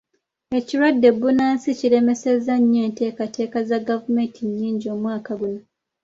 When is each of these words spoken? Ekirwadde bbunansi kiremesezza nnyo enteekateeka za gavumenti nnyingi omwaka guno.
Ekirwadde 0.57 1.09
bbunansi 1.15 1.69
kiremesezza 1.79 2.53
nnyo 2.59 2.79
enteekateeka 2.87 3.59
za 3.69 3.77
gavumenti 3.87 4.41
nnyingi 4.45 4.85
omwaka 4.95 5.31
guno. 5.39 5.61